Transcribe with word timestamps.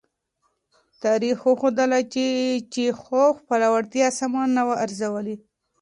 تاریخ 1.03 1.37
وښودله 1.47 1.99
چې 2.13 2.25
چیخوف 2.73 3.33
خپله 3.41 3.67
وړتیا 3.73 4.07
سمه 4.19 4.41
نه 4.55 4.61
وه 4.67 4.75
ارزولې. 4.85 5.35